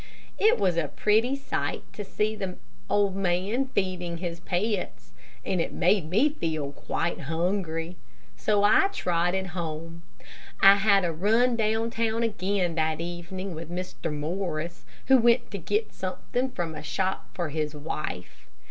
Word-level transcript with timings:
It 0.39 0.57
was 0.57 0.77
a 0.77 0.87
pretty 0.87 1.35
sight 1.35 1.83
to 1.93 2.03
see 2.03 2.35
the 2.35 2.57
old 2.89 3.15
man 3.15 3.67
feeding 3.67 4.17
his 4.17 4.39
pets, 4.39 5.11
and 5.45 5.61
it 5.61 5.71
made 5.73 6.09
me 6.09 6.29
feel 6.29 6.71
quite 6.71 7.19
hungry, 7.19 7.97
so 8.35 8.63
I 8.63 8.87
trotted 8.87 9.45
home. 9.53 10.01
I 10.59 10.77
had 10.77 11.05
a 11.05 11.11
run 11.13 11.55
down 11.55 11.91
town 11.91 12.23
again 12.23 12.73
that 12.73 12.99
evening 12.99 13.53
with 13.53 13.69
Mr. 13.69 14.11
Morris, 14.11 14.85
who 15.05 15.19
went 15.19 15.51
to 15.51 15.59
get 15.59 15.93
something 15.93 16.49
from 16.49 16.73
a 16.73 16.81
shop 16.81 17.29
for 17.35 17.49
his 17.49 17.75
wife. 17.75 18.47